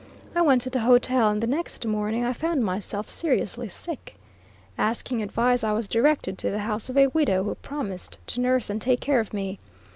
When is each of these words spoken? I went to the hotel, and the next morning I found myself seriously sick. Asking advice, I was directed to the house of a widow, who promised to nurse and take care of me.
I 0.33 0.41
went 0.41 0.63
to 0.63 0.71
the 0.71 0.79
hotel, 0.79 1.29
and 1.29 1.43
the 1.43 1.45
next 1.45 1.85
morning 1.85 2.25
I 2.25 2.33
found 2.33 2.63
myself 2.63 3.07
seriously 3.07 3.67
sick. 3.69 4.15
Asking 4.75 5.21
advice, 5.21 5.63
I 5.63 5.73
was 5.73 5.87
directed 5.87 6.39
to 6.39 6.49
the 6.49 6.61
house 6.65 6.89
of 6.89 6.97
a 6.97 7.05
widow, 7.05 7.43
who 7.43 7.53
promised 7.53 8.17
to 8.25 8.39
nurse 8.41 8.71
and 8.71 8.81
take 8.81 8.99
care 8.99 9.19
of 9.19 9.31
me. 9.31 9.59